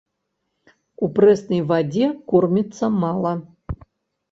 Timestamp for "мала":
3.05-3.31